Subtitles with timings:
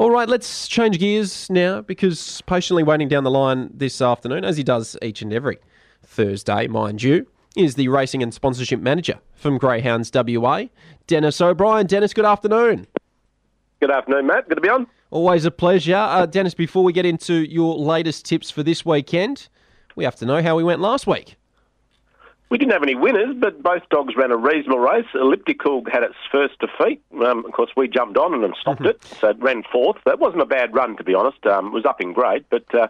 [0.00, 4.56] All right, let's change gears now because patiently waiting down the line this afternoon, as
[4.56, 5.58] he does each and every
[6.02, 10.64] Thursday, mind you, is the racing and sponsorship manager from Greyhounds WA,
[11.06, 11.86] Dennis O'Brien.
[11.86, 12.86] Dennis, good afternoon.
[13.80, 14.48] Good afternoon, Matt.
[14.48, 14.86] Good to be on.
[15.10, 15.96] Always a pleasure.
[15.96, 19.48] Uh, Dennis, before we get into your latest tips for this weekend,
[19.96, 21.36] we have to know how we went last week.
[22.50, 25.06] We didn't have any winners, but both dogs ran a reasonable race.
[25.14, 27.00] Elliptical had its first defeat.
[27.24, 29.98] Um, of course, we jumped on and stopped it, so it ran fourth.
[30.04, 31.46] That wasn't a bad run, to be honest.
[31.46, 32.88] Um, it was up in grade, but uh,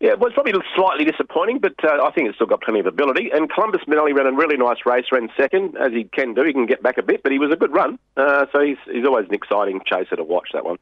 [0.00, 2.86] yeah, it was probably slightly disappointing, but uh, I think it's still got plenty of
[2.86, 3.30] ability.
[3.32, 6.42] And Columbus Minelli ran a really nice race, ran second, as he can do.
[6.42, 8.00] He can get back a bit, but he was a good run.
[8.16, 10.78] Uh, so he's, he's always an exciting chaser to watch, that one.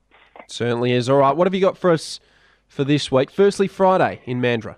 [0.49, 1.11] Certainly is.
[1.11, 2.21] All right, what have you got for us
[2.69, 3.31] for this week?
[3.31, 4.77] Firstly, Friday in Mandurah.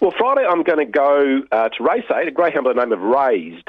[0.00, 2.92] Well, Friday I'm going to go uh, to race eight, a greyhound by the name
[2.92, 3.68] of Raised.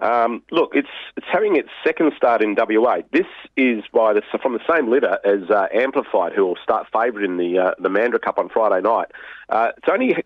[0.00, 2.98] Um, look, it's it's having its second start in WA.
[3.12, 7.24] This is by the, from the same litter as uh, Amplified, who will start favourite
[7.24, 9.08] in the uh, the Mandurah Cup on Friday night.
[9.48, 10.16] Uh, it's only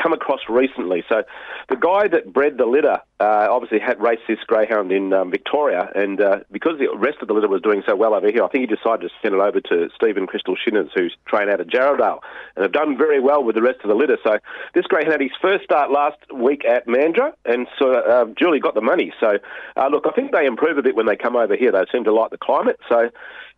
[0.00, 1.04] come across recently.
[1.08, 1.22] So
[1.68, 5.90] the guy that bred the litter uh, obviously had raced this greyhound in um, Victoria,
[5.94, 8.48] and uh, because the rest of the litter was doing so well over here, I
[8.48, 11.68] think he decided to send it over to Stephen Crystal Shinners, who's trained out of
[11.68, 12.20] Jarrahdale,
[12.56, 14.18] and have done very well with the rest of the litter.
[14.24, 14.38] So
[14.74, 18.74] this greyhound had his first start last week at Mandurah, and so uh, Julie got
[18.74, 19.12] the money.
[19.20, 19.38] So
[19.76, 21.72] uh, look, I think they improve a bit when they come over here.
[21.72, 22.78] They seem to like the climate.
[22.88, 23.10] So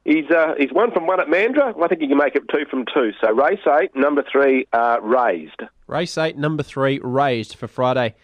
[0.04, 1.82] He's uh, he's one from one at Mandurah.
[1.82, 3.12] I think he can make it two from two.
[3.22, 5.62] So race eight, number three, uh, raised.
[5.86, 8.14] Race eight, number three, raised for Friday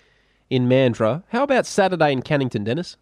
[0.50, 1.22] in Mandurah.
[1.28, 2.96] How about Saturday in Cannington, Dennis?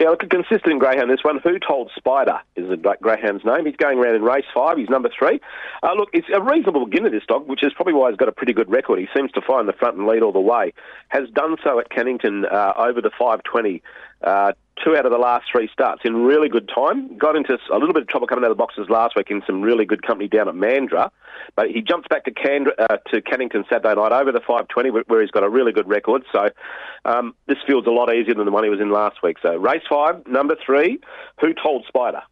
[0.00, 1.10] Yeah, look, a consistent greyhound.
[1.10, 3.66] This one, Who Told Spider, is the greyhound's name.
[3.66, 4.76] He's going around in race five.
[4.76, 5.40] He's number three.
[5.82, 8.32] Uh, look, it's a reasonable beginner, this dog, which is probably why he's got a
[8.32, 8.98] pretty good record.
[8.98, 10.72] He seems to find the front and lead all the way.
[11.08, 13.82] Has done so at Cannington uh, over the 520
[14.24, 17.16] uh, two out of the last three starts in really good time.
[17.16, 19.42] Got into a little bit of trouble coming out of the boxes last week in
[19.46, 21.10] some really good company down at Mandurah,
[21.56, 25.20] but he jumps back to, Candra, uh, to Cannington Saturday night over the 520 where
[25.20, 26.24] he's got a really good record.
[26.32, 26.48] So
[27.04, 29.36] um, this field's a lot easier than the one he was in last week.
[29.42, 30.98] So race five, number three,
[31.40, 32.22] Who Told Spider?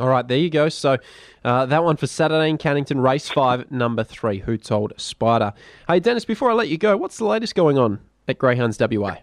[0.00, 0.70] All right, there you go.
[0.70, 0.96] So
[1.44, 5.52] uh, that one for Saturday in Cannington, race five, number three, Who Told Spider?
[5.86, 9.16] Hey, Dennis, before I let you go, what's the latest going on at Greyhounds WA?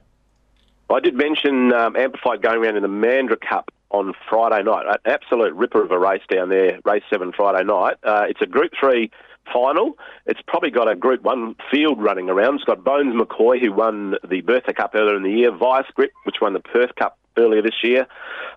[0.92, 4.86] I did mention um, Amplified going around in the Mandurah Cup on Friday night.
[4.88, 7.98] An absolute ripper of a race down there, race seven Friday night.
[8.04, 9.12] Uh, it's a Group Three
[9.54, 9.98] final.
[10.26, 12.56] It's probably got a Group One field running around.
[12.56, 16.12] It's got Bones McCoy, who won the Bertha Cup earlier in the year, Vice Grip,
[16.24, 18.08] which won the Perth Cup earlier this year.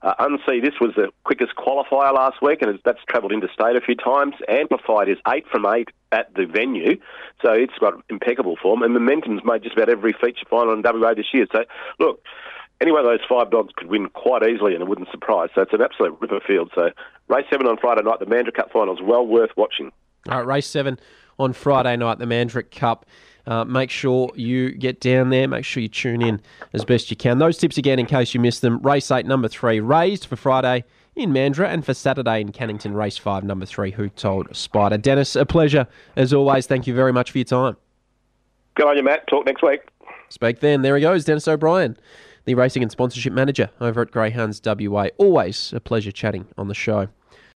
[0.03, 3.94] Uh, Unsee, this was the quickest qualifier last week, and that's travelled interstate a few
[3.94, 4.34] times.
[4.48, 6.98] Amplified is eight from eight at the venue,
[7.41, 11.15] so it's got impeccable form, and Momentum's made just about every feature final in WA
[11.15, 11.47] this year.
[11.53, 11.65] So,
[11.98, 12.22] look,
[12.82, 15.50] any one of those five dogs could win quite easily, and it wouldn't surprise.
[15.54, 16.72] So it's an absolute ripper field.
[16.75, 16.91] So
[17.28, 19.93] race seven on Friday night, the Mandurah Cup final is well worth watching.
[20.28, 20.99] All right, race seven
[21.38, 23.06] on Friday night, the Mandurah Cup.
[23.47, 25.48] Uh, make sure you get down there.
[25.48, 26.41] Make sure you tune in
[26.72, 27.38] as best you can.
[27.38, 28.78] Those tips again, in case you missed them.
[28.81, 30.84] Race eight, number three, raised for Friday
[31.16, 34.97] in Mandurah, and for Saturday in Cannington, race five, number three, Who Told Spider.
[34.97, 36.66] Dennis, a pleasure as always.
[36.66, 37.76] Thank you very much for your time.
[38.75, 39.26] Good on you, Matt.
[39.26, 39.81] Talk next week.
[40.31, 40.81] Speak then.
[40.82, 41.99] There he goes, Dennis O'Brien,
[42.47, 45.09] the racing and sponsorship manager over at Greyhounds WA.
[45.19, 47.09] Always a pleasure chatting on the show.